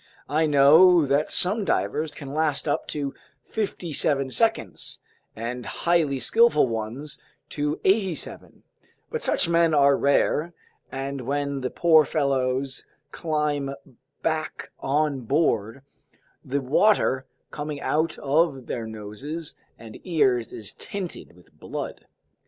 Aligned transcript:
I 0.27 0.47
know 0.47 1.05
that 1.05 1.31
some 1.31 1.63
divers 1.63 2.15
can 2.15 2.33
last 2.33 2.67
up 2.67 2.87
to 2.87 3.13
fifty 3.43 3.93
seven 3.93 4.31
seconds, 4.31 4.97
and 5.35 5.63
highly 5.63 6.17
skillful 6.17 6.67
ones 6.67 7.19
to 7.49 7.79
eighty 7.83 8.15
seven; 8.15 8.63
but 9.11 9.21
such 9.21 9.47
men 9.47 9.75
are 9.75 9.95
rare, 9.95 10.55
and 10.91 11.21
when 11.21 11.61
the 11.61 11.69
poor 11.69 12.03
fellows 12.03 12.87
climb 13.11 13.75
back 14.23 14.71
on 14.79 15.19
board, 15.21 15.83
the 16.43 16.61
water 16.63 17.27
coming 17.51 17.79
out 17.79 18.17
of 18.17 18.65
their 18.65 18.87
noses 18.87 19.53
and 19.77 19.99
ears 20.03 20.51
is 20.51 20.73
tinted 20.73 21.35
with 21.35 21.53
blood. 21.59 22.07